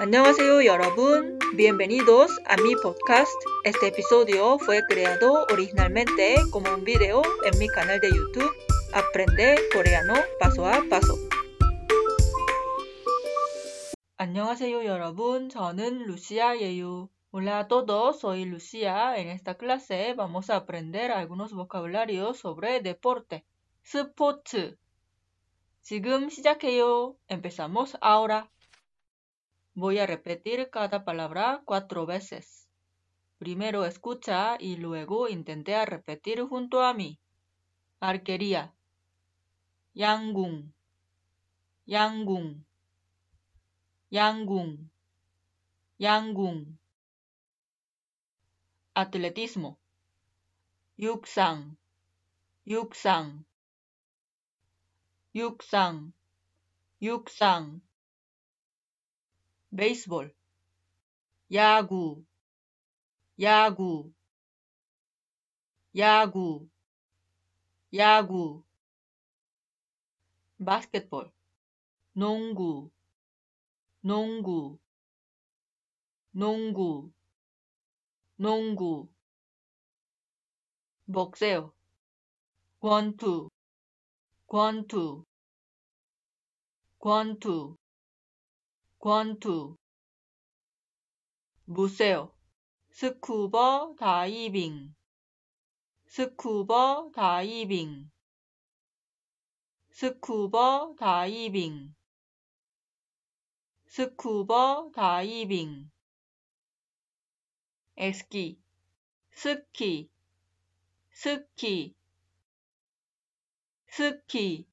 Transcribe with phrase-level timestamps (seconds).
[0.00, 3.32] Annyeonghaseyo 여러분, bienvenidos a mi podcast.
[3.64, 8.50] Este episodio fue creado originalmente como un video en mi canal de YouTube
[8.92, 11.16] Aprende coreano paso a paso.
[14.18, 17.08] Annyeonghaseyo 여러분, 저는 루시아예요.
[17.30, 19.16] Hola a todos, soy Lucia.
[19.16, 23.44] En esta clase vamos a aprender algunos vocabularios sobre deporte.
[23.82, 24.76] 스포츠.
[25.82, 27.16] 지금 시작해요.
[27.28, 28.50] Empezamos ahora.
[29.79, 32.67] Voy a repetir cada palabra cuatro veces.
[33.37, 37.19] Primero escucha y luego intenta repetir junto a mí.
[37.99, 38.73] Arquería.
[39.93, 40.73] Yangun.
[41.85, 42.65] Yangun.
[44.09, 44.89] Yangun.
[45.99, 46.79] Yangun.
[48.95, 49.77] Atletismo.
[50.97, 51.77] Yuksan.
[52.65, 53.45] Yuksan.
[55.33, 56.15] Yuksan.
[56.99, 57.86] Yuksan.
[59.75, 60.33] 베이스볼,
[61.53, 62.25] 야구,
[63.39, 64.13] 야구,
[65.95, 66.69] 야구,
[67.93, 68.63] 야구,
[70.63, 71.31] 바스켓볼,
[72.13, 72.89] 농구,
[74.01, 74.79] 농구,
[76.31, 77.11] 농구,
[78.35, 79.09] 농구,
[81.11, 81.73] 복세요,
[82.79, 83.49] 권투,
[84.47, 85.25] 권투,
[86.99, 87.77] 권투,
[88.99, 89.77] 권투.
[91.65, 92.33] 무세요.
[92.91, 94.95] 스쿠버 다이빙.
[96.07, 98.09] 스쿠버 다이빙.
[99.91, 101.93] 스쿠버 다이빙.
[103.87, 105.91] 스쿠버 다이빙.
[107.97, 108.59] 에스키.
[109.31, 110.09] 스키.
[111.11, 111.95] 스키.
[113.87, 114.67] 스키.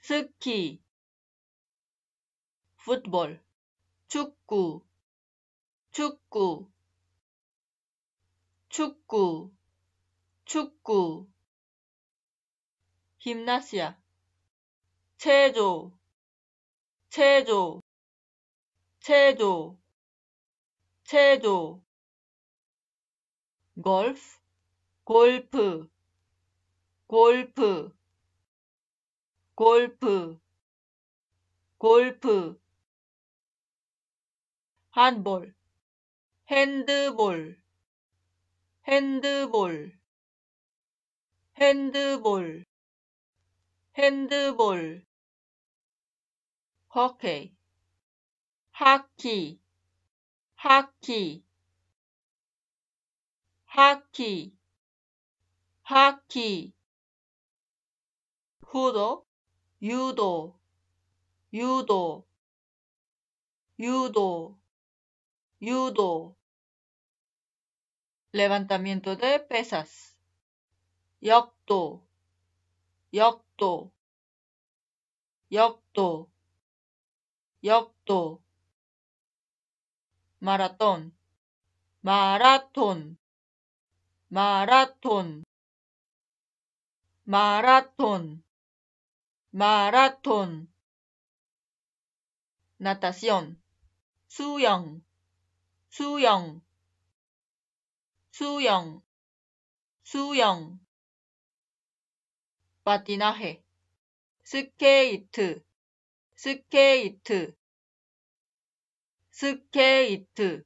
[0.00, 0.87] 스키
[2.88, 3.38] 풋볼,
[4.06, 4.82] 축구,
[5.90, 6.70] 축구,
[8.70, 9.52] 축구,
[10.46, 11.28] 축구,
[13.18, 13.94] 힘나시아,
[15.18, 15.92] 체조,
[17.10, 17.82] 체조,
[19.00, 19.78] 체조,
[21.04, 21.82] 체조,
[23.82, 24.40] 골프,
[25.04, 25.90] 골프,
[27.06, 27.94] 골프,
[29.54, 30.40] 골프,
[31.76, 32.58] 골프,
[34.98, 35.54] handball,
[36.50, 37.56] 핸드볼,
[38.88, 39.96] 핸드볼,
[41.56, 42.64] 핸드볼,
[43.96, 45.06] 핸드볼,
[46.92, 47.54] 호케이,
[48.72, 49.60] 하키,
[50.56, 51.44] 하키,
[53.66, 54.58] 하키,
[55.82, 56.72] 하키,
[58.62, 59.24] 후도,
[59.80, 60.58] 유도,
[61.52, 62.26] 유도,
[63.78, 64.57] 유도,
[65.60, 66.36] judo,
[68.32, 70.16] levantamiento de pesas,
[71.22, 72.06] 역도,
[73.12, 73.92] 역도,
[75.50, 76.30] 역도,
[77.64, 78.42] 역도,
[80.38, 81.12] 마라톤,
[82.02, 83.18] 마라톤,
[84.28, 85.44] 마라톤,
[87.24, 88.44] 마라톤,
[89.50, 90.72] 마라톤,
[92.78, 93.60] natación,
[94.28, 95.02] 수영,
[95.90, 96.60] 수영
[98.30, 99.02] 수영
[100.04, 100.78] 수영.
[102.84, 103.62] 파티나헤
[104.44, 105.62] 스케이트
[106.34, 107.54] 스케이트
[109.30, 110.64] 스케이트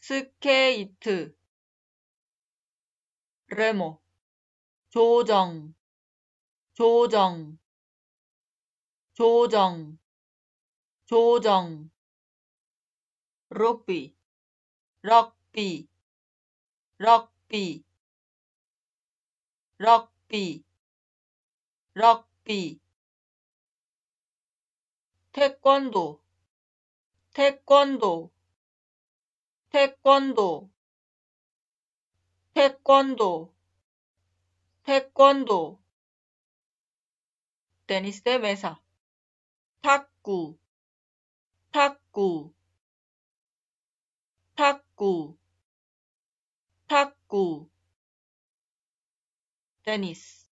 [0.00, 1.34] 스케이트.
[3.48, 4.00] 레모
[4.90, 5.74] 조정
[6.74, 7.58] 조정
[9.14, 9.98] 조정
[11.06, 11.90] 조정
[13.54, 14.16] rugby,
[15.04, 15.88] rugby,
[16.98, 17.84] rugby,
[19.78, 20.64] rugby,
[21.94, 22.80] rugby.
[25.32, 26.20] 태권도,
[27.32, 28.30] 태권도,
[29.70, 30.70] 태권도,
[32.54, 33.54] 태권도,
[34.82, 35.84] 태권도.
[37.86, 38.80] tenis de mesa,
[39.82, 40.58] 탁구,
[41.70, 42.54] 탁구.
[44.56, 45.36] 탁구
[46.86, 47.68] 탁구
[49.82, 50.46] 테니스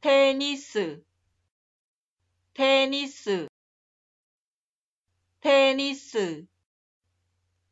[0.00, 1.04] 테니스
[2.54, 3.48] 테니스
[5.40, 6.46] 테니스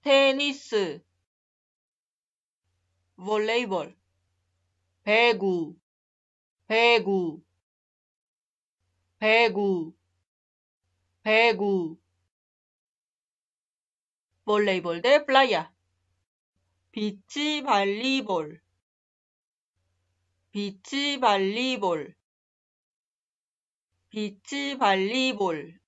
[0.02, 1.02] 테니스
[3.16, 3.96] 볼레이볼
[5.04, 5.76] 배구
[6.66, 7.42] 배구
[9.18, 9.94] 배구
[11.22, 11.99] 배구
[14.50, 15.70] voleibol de playa,
[16.90, 18.60] 비치 발리볼,
[20.50, 22.16] 비치 발리볼,
[24.10, 25.78] 비치 발리볼,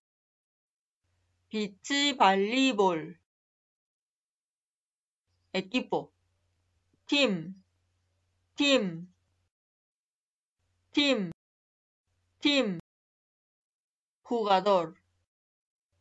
[1.49, 3.19] 비치 발리볼,
[5.53, 6.12] equipo,
[7.08, 7.61] 팀,
[8.55, 9.12] 팀,
[10.93, 11.32] 팀,
[12.41, 12.79] 팀,
[14.23, 14.94] jugador,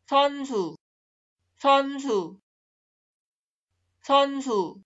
[0.06, 0.76] 선수,
[1.58, 2.40] 선수,
[4.02, 4.82] 선수,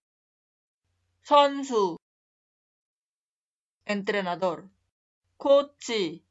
[1.24, 1.98] 선수,
[3.86, 4.70] entrenador,
[5.38, 6.24] 코치,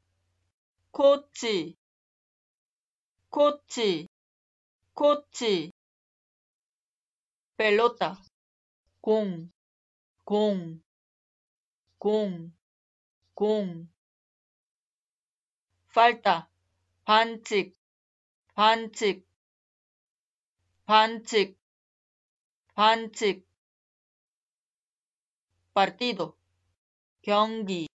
[0.91, 1.77] 코치,
[3.29, 4.07] 코치,
[4.93, 5.71] 코치,
[7.57, 8.17] pelota,
[9.01, 9.51] 공,
[10.23, 10.81] 공,
[11.97, 12.53] 공,
[13.33, 13.87] 공,
[15.87, 16.49] falta,
[17.05, 17.73] 반칙,
[18.53, 19.25] 반칙,
[20.85, 21.57] 반칙,
[22.75, 23.47] 반칙,
[25.73, 26.35] partido,
[27.21, 27.87] 경기,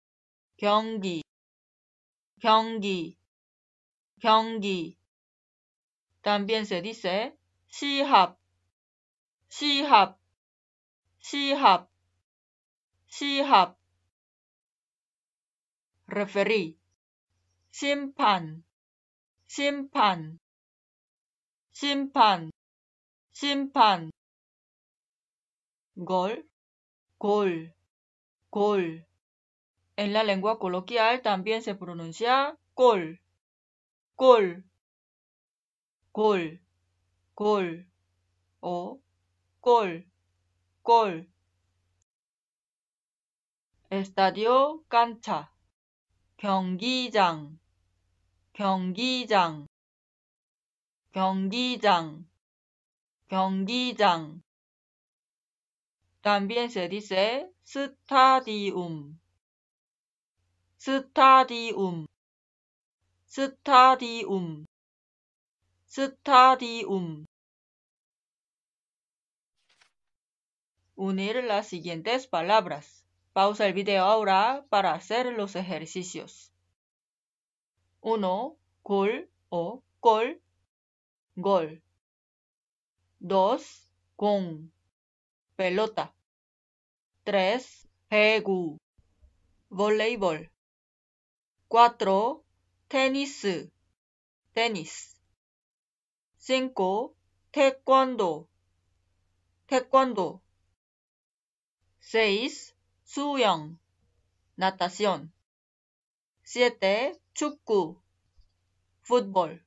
[0.56, 1.24] 경기,
[2.40, 3.18] 경기,
[4.20, 4.96] 경기.
[6.22, 7.36] También se dice
[7.66, 8.38] 시합,
[9.48, 10.16] 시합,
[11.18, 11.90] 시합,
[13.08, 13.76] 시합.
[16.06, 16.78] referee,
[17.72, 18.62] 심판,
[19.48, 20.38] 심판,
[21.72, 22.50] 심판,
[23.32, 24.17] 심판.
[25.98, 26.46] Gol,
[27.18, 27.74] gol,
[28.50, 29.04] gol.
[29.96, 33.20] En la lengua coloquial también se pronuncia gol,
[34.16, 34.64] gol,
[36.12, 36.60] gol,
[37.34, 37.86] gol
[38.60, 39.00] o
[39.60, 40.06] gol,
[40.84, 41.28] gol.
[43.90, 45.50] Estadio cancha,
[46.36, 47.58] 경기장,
[48.52, 49.66] 경기장,
[51.12, 52.24] 경기장,
[53.28, 54.42] 경기장.
[56.28, 59.18] También se dice stadium,
[60.78, 62.06] stadium,
[63.26, 64.66] stadium,
[65.88, 67.24] stadium.
[70.96, 73.06] Unir las siguientes palabras.
[73.32, 76.52] Pausa el video ahora para hacer los ejercicios.
[78.02, 78.54] 1.
[78.84, 80.42] Gol o gol,
[81.36, 81.82] gol.
[83.20, 83.92] 2.
[84.14, 84.70] Con,
[85.56, 86.12] pelota.
[87.27, 87.87] 3.
[88.09, 88.77] 배구,
[89.69, 90.51] voleibol.
[91.67, 92.43] 4.
[92.87, 93.45] tenis,
[94.53, 95.15] tenis.
[96.37, 97.15] 5.
[97.51, 98.49] taekwondo,
[99.67, 100.41] taekwondo.
[101.99, 102.75] 6.
[103.03, 103.79] 수영,
[104.57, 105.31] natación.
[106.43, 107.19] 7.
[107.33, 108.01] 축구,
[109.01, 109.65] fútbol.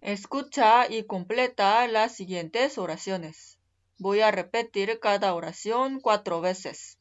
[0.00, 3.57] Escucha y completa las siguientes oraciones.
[4.01, 6.97] Voy a repetir cada oración cuatro veces.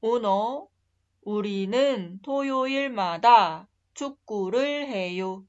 [0.00, 0.68] 1.
[1.22, 5.44] 우리는 토요일마다 축구를 해요.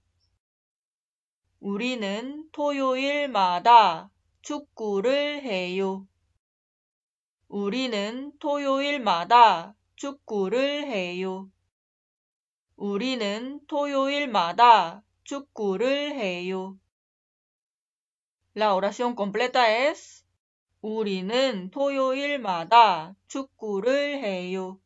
[1.59, 4.11] 우리는 토요일마다
[4.43, 6.05] 축구를 해요.
[7.47, 11.49] 우리는 토요일마다 축구를 해요.
[12.75, 16.77] 우리는 토요일마다 축구를 해요.
[18.53, 20.25] La oración completa es
[20.81, 24.77] 우리는 토요일마다 축구를 해요.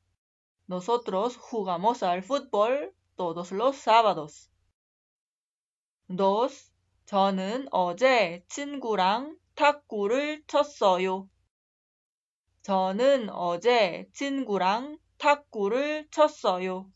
[0.70, 4.52] Nosotros jugamos al fútbol todos los sábados.
[6.10, 6.72] 2.
[7.08, 11.28] 저는 어제 친구랑 탁구를 쳤어요.
[12.62, 16.92] 저는 어제 친구랑 탁구를 쳤어요.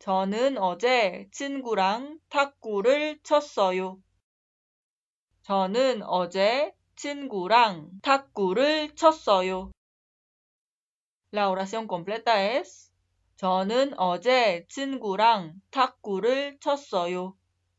[0.00, 4.00] 저는 어제 친구랑 탁구를 쳤어요.
[5.46, 9.70] 저는 어제 친구랑 탁구를 쳤어요.
[11.32, 12.90] La oración completa es
[13.36, 17.36] 저는 어제 친구랑 탁구를 쳤어요.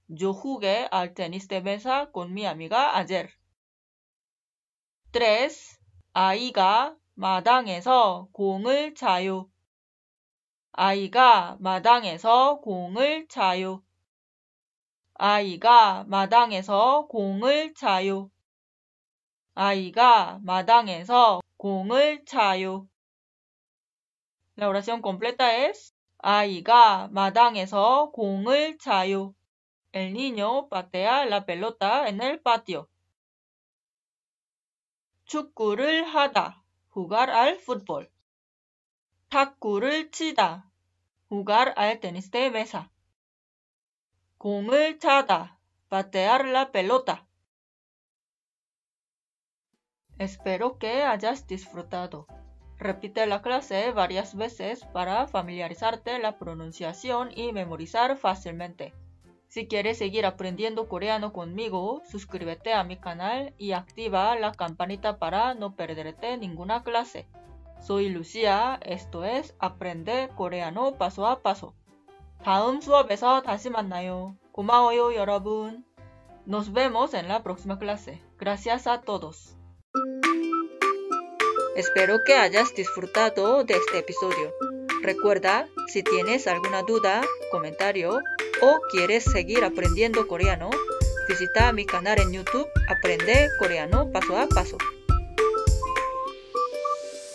[0.07, 3.27] Yo jugué al tenis de mesa con mi amiga ayer.
[5.11, 5.77] 3.
[6.13, 9.49] 아이가 마당에서 공을 차요.
[10.71, 13.83] 아이가 마당에서 공을 차요.
[15.19, 18.29] 아이가 마당에서 공을 차요.
[19.55, 22.87] 아이가 마당에서 공을 차요.
[24.59, 29.33] La oración completa es 아이가 마당에서 공을 차요.
[29.91, 32.87] El niño patea la pelota en el patio.
[35.25, 36.61] 축구를 하다.
[36.93, 38.07] jugar al fútbol.
[39.29, 40.69] 탁구를 치다.
[41.27, 42.91] jugar al tenis de mesa.
[44.38, 45.58] 공을 차다.
[45.88, 47.26] Patear la pelota.
[50.18, 52.26] Espero que hayas disfrutado.
[52.78, 58.94] Repite la clase varias veces para familiarizarte la pronunciación y memorizar fácilmente.
[59.48, 65.54] Si quieres seguir aprendiendo coreano conmigo, suscríbete a mi canal y activa la campanita para
[65.54, 67.28] no perderte ninguna clase.
[67.80, 71.74] Soy Lucía, esto es Aprende Coreano paso a paso.
[72.44, 74.36] 다음 수업에서 다시 만나요.
[74.52, 75.84] 고마워요, 여러분.
[76.44, 78.20] Nos vemos en la próxima clase.
[78.38, 79.56] Gracias a todos.
[81.76, 84.52] Espero que hayas disfrutado de este episodio.
[85.02, 88.20] Recuerda, si tienes alguna duda, comentario
[88.60, 90.70] o quieres seguir aprendiendo coreano,
[91.28, 94.76] visita mi canal en YouTube Aprende Coreano Paso a Paso.